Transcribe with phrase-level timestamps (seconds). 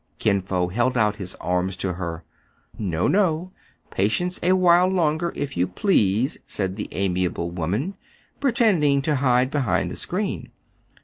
[0.17, 2.23] Kin Fo held out his arms to her."
[2.95, 3.51] No, no!
[3.91, 7.93] patience a while longer, if you please!" said the amiable woman,
[8.39, 10.49] pretending to hide behind the screen.